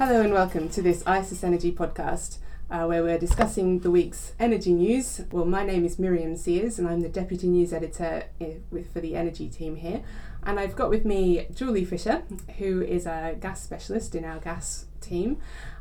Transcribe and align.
Hello 0.00 0.22
and 0.22 0.32
welcome 0.32 0.70
to 0.70 0.80
this 0.80 1.02
ICIS 1.02 1.44
Energy 1.44 1.70
podcast, 1.70 2.38
uh, 2.70 2.86
where 2.86 3.02
we're 3.02 3.18
discussing 3.18 3.80
the 3.80 3.90
week's 3.90 4.32
energy 4.40 4.72
news. 4.72 5.20
Well, 5.30 5.44
my 5.44 5.62
name 5.62 5.84
is 5.84 5.98
Miriam 5.98 6.38
Sears, 6.38 6.78
and 6.78 6.88
I'm 6.88 7.02
the 7.02 7.08
deputy 7.10 7.48
news 7.48 7.70
editor 7.70 8.24
for 8.94 9.00
the 9.02 9.14
energy 9.14 9.50
team 9.50 9.76
here. 9.76 10.02
And 10.42 10.58
I've 10.58 10.74
got 10.74 10.88
with 10.88 11.04
me 11.04 11.48
Julie 11.54 11.84
Fisher, 11.84 12.22
who 12.56 12.80
is 12.80 13.04
a 13.04 13.36
gas 13.38 13.62
specialist 13.62 14.14
in 14.14 14.24
our 14.24 14.38
gas 14.38 14.86
team, 15.02 15.36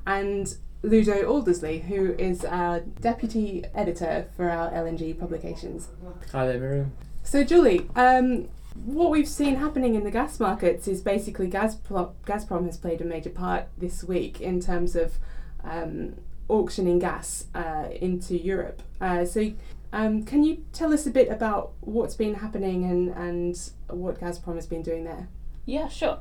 and 0.05 0.53
Ludo 0.83 1.23
Aldersley, 1.23 1.83
who 1.83 2.11
is 2.15 2.43
our 2.43 2.81
deputy 2.81 3.63
editor 3.73 4.27
for 4.35 4.49
our 4.49 4.69
LNG 4.71 5.17
publications. 5.17 5.87
Hi 6.33 6.45
there, 6.45 6.59
Miriam. 6.59 6.91
So, 7.23 7.45
Julie, 7.45 7.89
um, 7.95 8.49
what 8.75 9.09
we've 9.09 9.27
seen 9.27 9.55
happening 9.55 9.95
in 9.95 10.03
the 10.03 10.11
gas 10.11 10.39
markets 10.39 10.87
is 10.87 11.01
basically 11.01 11.49
Gazprom, 11.49 12.13
Gazprom 12.25 12.65
has 12.65 12.77
played 12.77 13.01
a 13.01 13.05
major 13.05 13.29
part 13.29 13.67
this 13.77 14.03
week 14.03 14.41
in 14.41 14.59
terms 14.59 14.95
of 14.95 15.17
um, 15.63 16.15
auctioning 16.47 16.99
gas 16.99 17.45
uh, 17.55 17.87
into 18.01 18.37
Europe. 18.37 18.81
Uh, 19.01 19.25
so, 19.25 19.51
um, 19.91 20.23
can 20.23 20.43
you 20.43 20.63
tell 20.71 20.93
us 20.93 21.07
a 21.07 21.11
bit 21.11 21.29
about 21.29 21.71
what's 21.81 22.15
been 22.15 22.35
happening 22.35 22.83
and, 22.83 23.09
and 23.09 23.71
what 23.87 24.19
Gazprom 24.19 24.55
has 24.55 24.67
been 24.67 24.83
doing 24.83 25.03
there? 25.03 25.27
Yeah, 25.65 25.87
sure. 25.87 26.19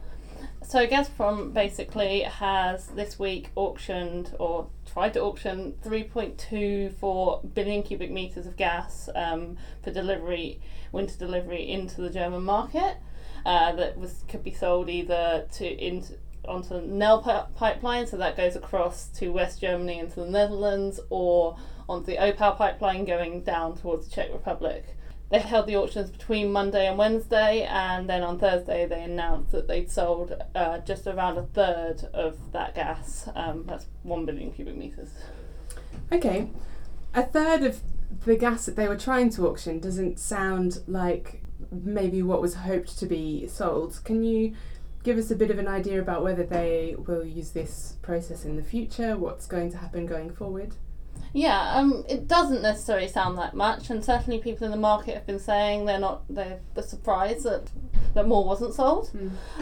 So 0.63 0.87
Gazprom 0.87 1.53
basically 1.55 2.21
has 2.21 2.89
this 2.89 3.19
week 3.19 3.51
auctioned 3.57 4.35
or 4.39 4.69
tried 4.85 5.15
to 5.15 5.23
auction 5.23 5.75
3.24 5.85 7.55
billion 7.55 7.83
cubic 7.83 8.11
meters 8.11 8.47
of 8.47 8.57
gas 8.57 9.09
um, 9.15 9.57
for 9.83 9.91
delivery, 9.91 10.61
winter 10.93 11.17
delivery 11.17 11.71
into 11.71 12.03
the 12.03 12.11
German 12.11 12.43
market. 12.43 12.99
Uh, 13.47 13.73
that 13.77 13.97
was 13.97 14.25
could 14.29 14.45
be 14.45 14.53
sold 14.53 14.91
either 14.91 15.47
to 15.53 15.67
into 15.67 16.15
onto 16.47 16.69
the 16.71 16.83
Nel 16.83 17.23
pi- 17.23 17.47
pipeline, 17.55 18.07
so 18.07 18.17
that 18.17 18.37
goes 18.37 18.57
across 18.57 19.09
to 19.09 19.29
West 19.29 19.61
Germany 19.61 19.99
into 19.99 20.21
the 20.21 20.31
Netherlands, 20.31 21.01
or 21.11 21.57
onto 21.89 22.07
the 22.07 22.19
Opal 22.19 22.53
pipeline 22.53 23.05
going 23.05 23.43
down 23.43 23.77
towards 23.77 24.09
the 24.09 24.15
Czech 24.15 24.33
Republic. 24.33 24.97
They 25.31 25.41
held 25.41 25.67
the 25.67 25.77
auctions 25.77 26.11
between 26.11 26.53
Monday 26.53 26.87
and 26.87 26.97
Wednesday, 26.97 27.65
and 27.65 28.09
then 28.09 28.23
on 28.23 28.39
Thursday 28.39 28.87
they 28.87 29.03
announced 29.03 29.53
that 29.53 29.69
they'd 29.69 29.91
sold 29.91 30.35
uh, 30.55 30.79
just 30.79 31.07
around 31.07 31.37
a 31.37 31.43
third 31.43 32.09
of 32.15 32.53
that 32.53 32.75
gas. 32.75 33.29
Um, 33.35 33.65
that's 33.67 33.87
one 34.03 34.25
billion 34.25 34.53
cubic 34.53 34.77
meters. 34.77 35.11
Okay, 36.11 36.49
a 37.15 37.23
third 37.23 37.63
of 37.63 37.81
the 38.25 38.37
gas 38.37 38.65
that 38.65 38.77
they 38.77 38.89
were 38.89 38.97
trying 38.97 39.29
to 39.31 39.47
auction 39.47 39.81
doesn't 39.81 40.19
sound 40.19 40.81
like 40.87 41.43
maybe 41.71 42.23
what 42.23 42.41
was 42.41 42.55
hoped 42.55 42.99
to 42.99 43.07
be 43.07 43.47
sold. 43.47 44.01
Can 44.05 44.25
you 44.25 44.55
give 45.03 45.19
us 45.19 45.31
a 45.31 45.37
bit 45.37 45.51
of 45.51 45.59
an 45.59 45.69
idea 45.69 46.01
about 46.01 46.23
whether 46.23 46.45
they 46.45 46.97
will 47.07 47.25
use 47.25 47.51
this 47.51 47.97
process 48.01 48.47
in 48.47 48.57
the 48.57 48.63
future? 48.63 49.17
What's 49.17 49.47
going 49.47 49.71
to 49.73 49.79
happen 49.79 50.07
going 50.07 50.31
forward? 50.31 50.75
Yeah, 51.33 51.75
um, 51.75 52.05
it 52.09 52.27
doesn't 52.27 52.63
necessarily 52.63 53.09
sound 53.09 53.39
that 53.39 53.55
much, 53.55 53.91
and 53.91 54.05
certainly 54.05 54.39
people 54.39 54.65
in 54.65 54.71
the 54.71 54.79
market 54.79 55.15
have 55.15 55.27
been 55.27 55.39
saying 55.39 55.85
they're 55.85 55.99
not 55.99 56.23
they're, 56.29 56.61
surprised 56.83 57.45
that 57.45 57.71
that 58.15 58.27
more 58.27 58.45
wasn't 58.45 58.75
sold. 58.75 59.11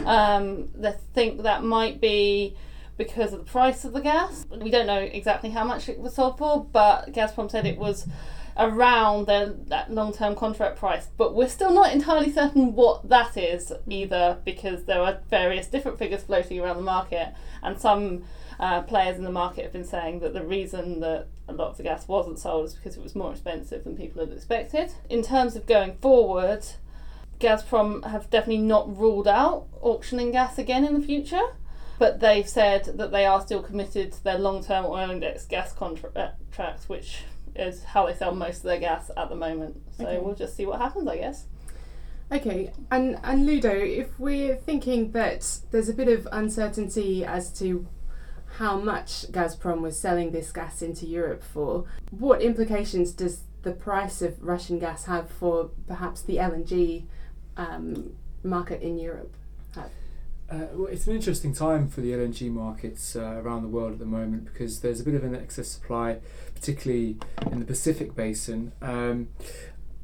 Um, 0.05 0.69
they 0.75 0.93
think 1.13 1.43
that 1.43 1.63
might 1.63 1.99
be 1.99 2.55
because 2.97 3.33
of 3.33 3.39
the 3.39 3.51
price 3.51 3.85
of 3.85 3.93
the 3.93 4.01
gas. 4.01 4.45
We 4.49 4.71
don't 4.71 4.87
know 4.87 4.99
exactly 4.99 5.49
how 5.51 5.63
much 5.63 5.89
it 5.89 5.99
was 5.99 6.15
sold 6.15 6.37
for, 6.37 6.65
but 6.65 7.13
Gazprom 7.13 7.51
said 7.51 7.65
it 7.65 7.77
was 7.77 8.07
around 8.57 9.27
their, 9.27 9.47
that 9.67 9.91
long-term 9.91 10.35
contract 10.35 10.77
price. 10.77 11.07
But 11.17 11.33
we're 11.35 11.49
still 11.49 11.73
not 11.73 11.93
entirely 11.93 12.31
certain 12.31 12.73
what 12.73 13.07
that 13.09 13.37
is 13.37 13.71
either, 13.87 14.39
because 14.43 14.85
there 14.85 15.01
are 15.01 15.19
various 15.29 15.67
different 15.67 15.99
figures 15.99 16.23
floating 16.23 16.59
around 16.59 16.77
the 16.77 16.83
market, 16.83 17.33
and 17.61 17.79
some. 17.79 18.23
Uh, 18.59 18.81
players 18.81 19.19
in 19.19 19.23
the 19.23 19.31
market 19.31 19.61
have 19.61 19.71
been 19.71 19.83
saying 19.83 20.19
that 20.19 20.33
the 20.33 20.43
reason 20.43 20.99
that 20.99 21.27
a 21.47 21.53
lot 21.53 21.69
of 21.69 21.77
the 21.77 21.83
gas 21.83 22.07
wasn't 22.07 22.39
sold 22.39 22.65
is 22.65 22.73
because 22.73 22.97
it 22.97 23.03
was 23.03 23.13
more 23.13 23.31
expensive 23.31 23.83
than 23.83 23.95
people 23.95 24.25
had 24.25 24.33
expected. 24.35 24.91
In 25.11 25.21
terms 25.21 25.55
of 25.55 25.67
going 25.67 25.95
forward, 25.97 26.65
Gazprom 27.39 28.03
have 28.05 28.29
definitely 28.29 28.63
not 28.63 28.97
ruled 28.97 29.27
out 29.27 29.67
auctioning 29.81 30.31
gas 30.31 30.57
again 30.57 30.83
in 30.83 30.99
the 30.99 31.05
future, 31.05 31.53
but 31.99 32.19
they've 32.19 32.49
said 32.49 32.85
that 32.97 33.11
they 33.11 33.25
are 33.25 33.41
still 33.41 33.61
committed 33.61 34.11
to 34.13 34.23
their 34.23 34.39
long 34.39 34.63
term 34.63 34.85
oil 34.85 35.11
index 35.11 35.45
gas 35.45 35.71
contracts, 35.71 36.89
which 36.89 37.23
is 37.59 37.83
how 37.83 38.05
they 38.05 38.13
sell 38.13 38.33
most 38.33 38.57
of 38.57 38.63
their 38.63 38.79
gas 38.79 39.09
at 39.15 39.29
the 39.29 39.35
moment. 39.35 39.81
So 39.97 40.05
Okay. 40.05 40.19
we'll 40.19 40.35
just 40.35 40.55
see 40.55 40.65
what 40.65 40.79
happens, 40.79 41.07
I 41.07 41.17
guess. 41.17 41.45
Okay, 42.31 42.73
and, 42.91 43.17
and 43.23 43.45
Ludo, 43.45 43.69
if 43.71 44.19
we're 44.19 44.55
thinking 44.55 45.11
that 45.13 45.59
there's 45.71 45.87
a 45.87 45.93
bit 45.93 46.09
of 46.09 46.27
uncertainty 46.31 47.23
as 47.23 47.51
to 47.59 47.87
how 48.57 48.77
much 48.77 49.31
Gazprom 49.31 49.81
was 49.81 49.97
selling 49.97 50.31
this 50.31 50.51
gas 50.51 50.81
into 50.81 51.05
Europe 51.05 51.41
for, 51.43 51.85
what 52.11 52.41
implications 52.41 53.11
does 53.11 53.43
the 53.61 53.71
price 53.71 54.21
of 54.21 54.41
Russian 54.43 54.77
gas 54.79 55.05
have 55.05 55.29
for 55.29 55.69
perhaps 55.87 56.21
the 56.21 56.35
LNG 56.35 57.05
um, 57.55 58.13
market 58.43 58.81
in 58.81 58.97
Europe? 58.97 59.33
Uh, 60.49 60.67
well, 60.73 60.87
it's 60.87 61.07
an 61.07 61.15
interesting 61.15 61.53
time 61.53 61.89
for 61.89 61.99
the 61.99 62.11
LNG 62.11 62.49
markets 62.49 63.17
uh, 63.17 63.41
around 63.43 63.63
the 63.63 63.67
world 63.67 63.91
at 63.91 63.99
the 63.99 64.05
moment 64.05 64.45
because 64.45 64.79
there's 64.79 65.01
a 65.01 65.03
bit 65.03 65.13
of 65.13 65.23
an 65.25 65.35
excess 65.35 65.67
supply, 65.67 66.19
particularly 66.55 67.17
in 67.51 67.59
the 67.59 67.65
Pacific 67.65 68.15
basin. 68.15 68.71
Um, 68.81 69.27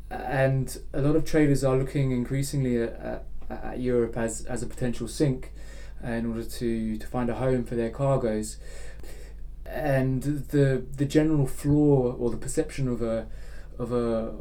and 0.10 0.78
a 0.92 1.00
lot 1.00 1.16
of 1.16 1.24
traders 1.24 1.64
are 1.64 1.78
looking 1.78 2.12
increasingly 2.12 2.82
at, 2.82 2.94
at, 2.94 3.26
at 3.50 3.80
Europe 3.80 4.18
as, 4.18 4.44
as 4.46 4.62
a 4.62 4.68
potential 4.68 5.08
sink 5.08 5.54
in 6.04 6.26
order 6.26 6.44
to, 6.44 6.98
to 6.98 7.08
find 7.08 7.30
a 7.30 7.36
home 7.36 7.64
for 7.64 7.76
their 7.76 7.90
cargoes. 7.90 8.58
And 9.66 10.22
the 10.24 10.86
the 10.98 11.06
general 11.06 11.48
floor 11.48 12.16
or 12.20 12.30
the 12.30 12.38
perception 12.38 12.88
of 12.90 13.02
a 13.02 13.28
of 13.80 13.92
a 13.92 14.36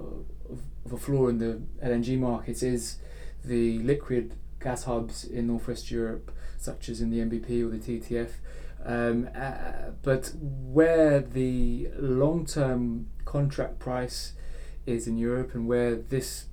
of 0.84 0.92
a 0.92 0.98
floor 0.98 1.30
in 1.30 1.38
the 1.38 1.62
LNG 1.82 2.18
markets 2.18 2.62
is 2.62 2.96
the 3.44 3.78
liquid 3.78 4.34
gas 4.62 4.84
hubs 4.84 5.24
in 5.24 5.46
northwest 5.46 5.90
Europe, 5.90 6.32
such 6.58 6.88
as 6.88 7.00
in 7.00 7.10
the 7.10 7.18
NBP 7.18 7.64
or 7.64 7.70
the 7.70 7.78
TTF. 7.78 8.30
Um, 8.84 9.28
uh, 9.36 9.90
but 10.02 10.32
where 10.40 11.20
the 11.20 11.88
long 11.96 12.46
term 12.46 13.06
contract 13.24 13.78
price 13.78 14.32
is 14.86 15.06
in 15.06 15.16
Europe 15.16 15.54
and 15.54 15.68
where 15.68 15.94
this 15.94 16.46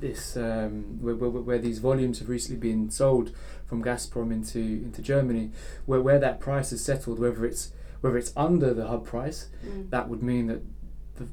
this 0.00 0.36
um, 0.36 0.98
where, 1.00 1.14
where, 1.14 1.30
where 1.30 1.58
these 1.58 1.78
volumes 1.78 2.18
have 2.18 2.28
recently 2.28 2.60
been 2.60 2.90
sold 2.90 3.34
from 3.66 3.82
Gazprom 3.82 4.32
into 4.32 4.58
into 4.58 5.00
Germany, 5.00 5.50
where, 5.86 6.02
where 6.02 6.18
that 6.18 6.40
price 6.40 6.72
is 6.72 6.84
settled, 6.84 7.18
whether 7.18 7.46
it's 7.46 7.72
whether 8.02 8.18
it's 8.18 8.32
under 8.36 8.74
the 8.74 8.86
hub 8.86 9.06
price, 9.06 9.48
Mm. 9.66 9.88
that 9.90 10.08
would 10.10 10.22
mean 10.22 10.48
that 10.48 10.60
the 11.16 11.26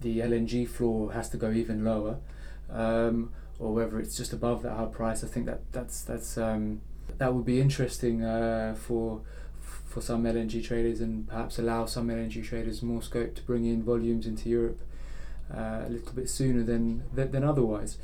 the 0.00 0.20
LNG 0.20 0.68
floor 0.68 1.12
has 1.12 1.28
to 1.30 1.36
go 1.36 1.50
even 1.50 1.84
lower, 1.84 2.18
um, 2.70 3.32
or 3.58 3.72
whether 3.74 3.98
it's 3.98 4.16
just 4.16 4.32
above 4.32 4.62
that 4.62 4.74
hub 4.74 4.92
price. 4.92 5.24
I 5.24 5.26
think 5.26 5.46
that 5.46 5.60
that's 5.72 6.02
that's 6.02 6.38
um, 6.38 6.80
that 7.18 7.34
would 7.34 7.44
be 7.44 7.60
interesting 7.60 8.24
uh, 8.24 8.74
for 8.78 9.22
for 9.60 10.00
some 10.00 10.24
LNG 10.24 10.64
traders 10.64 11.00
and 11.00 11.26
perhaps 11.26 11.58
allow 11.58 11.86
some 11.86 12.08
LNG 12.08 12.44
traders 12.44 12.82
more 12.82 13.02
scope 13.02 13.34
to 13.34 13.42
bring 13.42 13.64
in 13.64 13.82
volumes 13.82 14.26
into 14.26 14.48
Europe 14.48 14.80
uh, 15.52 15.84
a 15.86 15.88
little 15.88 16.12
bit 16.12 16.28
sooner 16.28 16.62
than, 16.62 17.02
than 17.12 17.30
than 17.30 17.44
otherwise. 17.44 17.98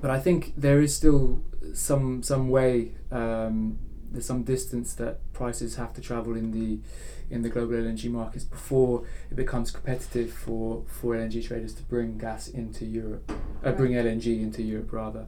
But 0.00 0.10
I 0.10 0.20
think 0.20 0.54
there 0.56 0.80
is 0.80 0.94
still 0.94 1.42
some 1.74 2.22
some 2.22 2.48
way. 2.48 2.92
Um, 3.10 3.78
there's 4.10 4.26
some 4.26 4.42
distance 4.42 4.94
that 4.94 5.20
prices 5.32 5.76
have 5.76 5.92
to 5.94 6.00
travel 6.00 6.36
in 6.36 6.50
the 6.50 6.80
in 7.30 7.42
the 7.42 7.48
global 7.48 7.74
LNG 7.74 8.10
markets 8.10 8.44
before 8.44 9.04
it 9.30 9.36
becomes 9.36 9.70
competitive 9.70 10.32
for, 10.32 10.82
for 10.88 11.14
LNG 11.14 11.46
traders 11.46 11.72
to 11.74 11.82
bring 11.84 12.18
gas 12.18 12.48
into 12.48 12.84
Europe, 12.84 13.30
uh, 13.64 13.70
bring 13.70 13.92
LNG 13.92 14.40
into 14.40 14.62
Europe 14.62 14.92
rather. 14.92 15.26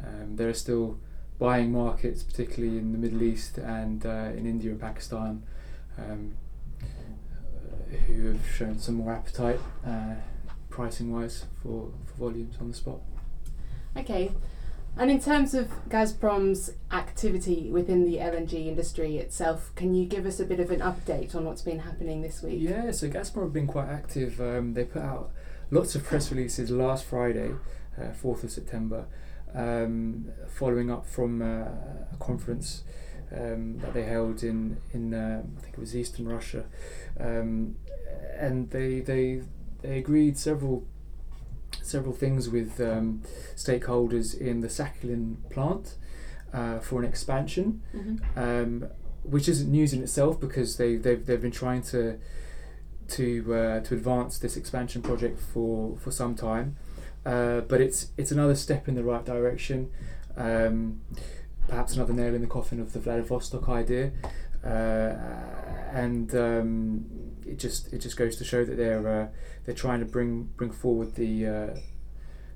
Um, 0.00 0.36
there 0.36 0.48
are 0.48 0.54
still 0.54 1.00
buying 1.38 1.72
markets, 1.72 2.22
particularly 2.22 2.78
in 2.78 2.92
the 2.92 2.98
Middle 2.98 3.22
East 3.22 3.58
and 3.58 4.06
uh, 4.06 4.30
in 4.36 4.46
India 4.46 4.70
and 4.70 4.80
Pakistan, 4.80 5.42
um, 5.98 6.36
who 8.06 8.28
have 8.28 8.46
shown 8.48 8.78
some 8.78 8.94
more 8.94 9.12
appetite, 9.12 9.60
uh, 9.84 10.14
pricing 10.70 11.12
wise, 11.12 11.46
for, 11.60 11.90
for 12.04 12.30
volumes 12.30 12.56
on 12.60 12.68
the 12.68 12.74
spot. 12.74 13.00
Okay, 13.96 14.30
and 14.98 15.10
in 15.10 15.20
terms 15.20 15.54
of 15.54 15.68
Gazprom's 15.88 16.72
activity 16.90 17.70
within 17.70 18.04
the 18.04 18.16
LNG 18.16 18.66
industry 18.66 19.18
itself, 19.18 19.70
can 19.74 19.94
you 19.94 20.06
give 20.06 20.24
us 20.24 20.40
a 20.40 20.44
bit 20.44 20.58
of 20.58 20.70
an 20.70 20.80
update 20.80 21.34
on 21.34 21.44
what's 21.44 21.62
been 21.62 21.80
happening 21.80 22.22
this 22.22 22.42
week? 22.42 22.58
Yeah, 22.60 22.90
so 22.92 23.08
Gazprom 23.08 23.42
have 23.42 23.52
been 23.52 23.66
quite 23.66 23.88
active. 23.88 24.40
Um, 24.40 24.72
they 24.72 24.84
put 24.84 25.02
out 25.02 25.30
lots 25.70 25.94
of 25.94 26.04
press 26.04 26.30
releases 26.30 26.70
last 26.70 27.04
Friday, 27.04 27.52
uh, 27.98 28.12
4th 28.22 28.44
of 28.44 28.50
September, 28.50 29.06
um, 29.54 30.30
following 30.48 30.90
up 30.90 31.06
from 31.06 31.42
uh, 31.42 31.66
a 32.12 32.16
conference 32.18 32.82
um, 33.32 33.78
that 33.80 33.92
they 33.92 34.04
held 34.04 34.42
in, 34.42 34.78
in 34.92 35.12
uh, 35.12 35.42
I 35.58 35.60
think 35.60 35.74
it 35.74 35.80
was 35.80 35.94
Eastern 35.94 36.26
Russia. 36.26 36.64
Um, 37.18 37.76
and 38.38 38.70
they, 38.70 39.00
they, 39.00 39.42
they 39.82 39.98
agreed 39.98 40.38
several 40.38 40.86
several 41.82 42.14
things 42.14 42.48
with 42.48 42.80
um, 42.80 43.22
stakeholders 43.54 44.36
in 44.38 44.60
the 44.60 44.68
Sakhalin 44.68 45.36
plant 45.50 45.96
uh, 46.52 46.78
for 46.80 47.00
an 47.00 47.04
expansion. 47.08 47.82
Mhm. 47.94 48.20
Um, 48.36 48.88
which 49.22 49.48
isn't 49.48 49.70
news 49.70 49.92
in 49.92 50.02
itself 50.02 50.38
because 50.40 50.76
they 50.76 50.94
they've 50.96 51.24
they've 51.26 51.42
been 51.42 51.50
trying 51.50 51.82
to 51.82 52.16
to 53.08 53.54
uh, 53.54 53.80
to 53.80 53.94
advance 53.94 54.38
this 54.38 54.56
expansion 54.56 55.02
project 55.02 55.38
for 55.40 55.96
for 55.96 56.10
some 56.12 56.34
time. 56.34 56.76
Uh, 57.24 57.60
but 57.62 57.80
it's 57.80 58.12
it's 58.16 58.30
another 58.30 58.54
step 58.54 58.86
in 58.88 58.94
the 58.94 59.02
right 59.02 59.24
direction. 59.24 59.90
Um, 60.36 61.00
perhaps 61.66 61.96
another 61.96 62.12
nail 62.12 62.34
in 62.34 62.40
the 62.40 62.46
coffin 62.46 62.78
of 62.80 62.92
the 62.92 63.00
Vladivostok 63.00 63.68
idea, 63.68 64.12
uh, 64.64 65.65
and 65.92 66.34
um, 66.34 67.04
it 67.46 67.58
just 67.58 67.92
it 67.92 67.98
just 67.98 68.16
goes 68.16 68.36
to 68.36 68.44
show 68.44 68.64
that 68.64 68.76
they're 68.76 69.08
uh, 69.08 69.28
they're 69.64 69.74
trying 69.74 70.00
to 70.00 70.06
bring 70.06 70.44
bring 70.56 70.70
forward 70.70 71.14
the, 71.14 71.46
uh, 71.46 71.74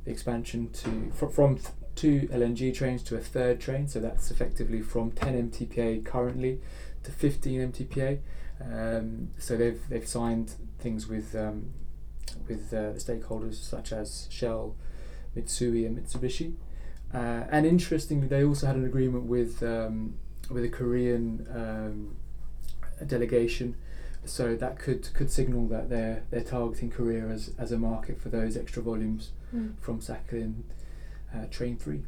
the 0.04 0.10
expansion 0.10 0.70
to 0.70 1.10
fr- 1.14 1.26
from 1.26 1.58
two 1.94 2.28
LNG 2.32 2.74
trains 2.74 3.02
to 3.04 3.16
a 3.16 3.20
third 3.20 3.60
train. 3.60 3.88
So 3.88 4.00
that's 4.00 4.30
effectively 4.30 4.80
from 4.80 5.10
10 5.12 5.50
MTPA 5.50 6.04
currently 6.04 6.60
to 7.02 7.10
15 7.10 7.72
MTPA. 7.72 8.20
Um, 8.62 9.30
so 9.38 9.56
they've 9.56 9.80
they've 9.88 10.06
signed 10.06 10.54
things 10.78 11.06
with 11.06 11.34
um, 11.34 11.70
with 12.48 12.72
uh, 12.72 12.92
the 12.92 12.98
stakeholders 12.98 13.54
such 13.54 13.92
as 13.92 14.28
Shell, 14.30 14.76
Mitsui, 15.36 15.86
and 15.86 15.98
Mitsubishi. 15.98 16.54
Uh, 17.12 17.44
and 17.50 17.66
interestingly, 17.66 18.28
they 18.28 18.44
also 18.44 18.66
had 18.66 18.76
an 18.76 18.84
agreement 18.84 19.24
with 19.24 19.62
um, 19.62 20.14
with 20.50 20.64
a 20.64 20.68
Korean 20.68 21.46
um, 23.00 23.06
delegation, 23.06 23.76
so 24.24 24.54
that 24.56 24.78
could 24.78 25.12
could 25.14 25.30
signal 25.30 25.66
that 25.68 25.88
they're 25.88 26.22
they're 26.30 26.42
targeting 26.44 26.90
Korea 26.90 27.26
as, 27.28 27.52
as 27.58 27.72
a 27.72 27.78
market 27.78 28.20
for 28.20 28.28
those 28.28 28.56
extra 28.56 28.82
volumes 28.82 29.32
Mm. 29.54 29.74
from 29.80 29.98
Sakhalin 30.00 30.62
uh, 31.34 31.46
Train 31.50 31.76
Three. 31.76 32.02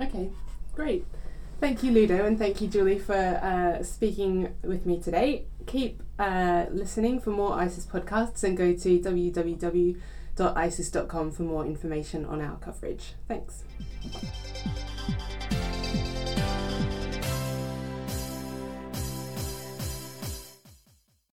Okay, 0.00 0.30
great. 0.74 1.04
Thank 1.60 1.82
you, 1.82 1.90
Ludo, 1.92 2.24
and 2.24 2.38
thank 2.38 2.60
you, 2.62 2.68
Julie, 2.68 2.98
for 2.98 3.14
uh, 3.14 3.82
speaking 3.82 4.54
with 4.62 4.86
me 4.86 4.98
today. 5.00 5.44
Keep 5.66 6.02
uh, 6.18 6.66
listening 6.70 7.18
for 7.20 7.30
more 7.30 7.52
ICIS 7.52 7.86
podcasts 7.86 8.42
and 8.44 8.56
go 8.56 8.72
to 8.74 8.98
www.icis.com 10.38 11.30
for 11.32 11.42
more 11.42 11.64
information 11.66 12.24
on 12.24 12.40
our 12.40 12.56
coverage. 12.56 13.14
Thanks. 13.28 13.62